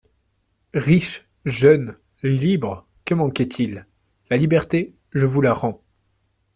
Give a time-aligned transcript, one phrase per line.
[0.73, 3.85] Riche, jeune, libre, que manquait-il?
[4.31, 5.83] La liberté, je vous la rends.